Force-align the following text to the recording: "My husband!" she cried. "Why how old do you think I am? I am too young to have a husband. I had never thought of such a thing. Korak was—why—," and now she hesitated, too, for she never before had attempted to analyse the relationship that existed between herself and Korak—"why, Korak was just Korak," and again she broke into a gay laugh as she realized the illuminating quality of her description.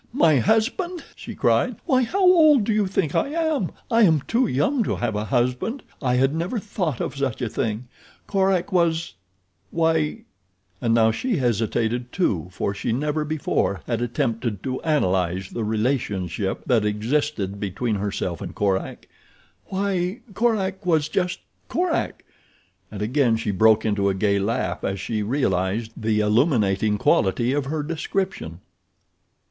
"My 0.13 0.37
husband!" 0.39 1.03
she 1.15 1.35
cried. 1.35 1.75
"Why 1.85 2.01
how 2.01 2.23
old 2.23 2.63
do 2.63 2.73
you 2.73 2.87
think 2.87 3.13
I 3.13 3.27
am? 3.27 3.69
I 3.91 4.01
am 4.01 4.21
too 4.21 4.47
young 4.47 4.83
to 4.83 4.95
have 4.95 5.15
a 5.15 5.25
husband. 5.25 5.83
I 6.01 6.15
had 6.15 6.33
never 6.33 6.57
thought 6.57 6.99
of 6.99 7.15
such 7.15 7.39
a 7.39 7.47
thing. 7.47 7.85
Korak 8.25 8.71
was—why—," 8.71 10.23
and 10.81 10.95
now 10.95 11.11
she 11.11 11.37
hesitated, 11.37 12.11
too, 12.11 12.47
for 12.51 12.73
she 12.73 12.91
never 12.91 13.23
before 13.23 13.81
had 13.85 14.01
attempted 14.01 14.63
to 14.63 14.79
analyse 14.83 15.51
the 15.51 15.63
relationship 15.63 16.63
that 16.65 16.83
existed 16.83 17.59
between 17.59 17.93
herself 17.97 18.41
and 18.41 18.55
Korak—"why, 18.55 20.21
Korak 20.33 20.83
was 20.83 21.09
just 21.09 21.41
Korak," 21.67 22.25
and 22.89 23.03
again 23.03 23.37
she 23.37 23.51
broke 23.51 23.85
into 23.85 24.09
a 24.09 24.15
gay 24.15 24.39
laugh 24.39 24.83
as 24.83 24.99
she 24.99 25.21
realized 25.21 25.91
the 25.95 26.21
illuminating 26.21 26.97
quality 26.97 27.53
of 27.53 27.65
her 27.65 27.83
description. 27.83 28.61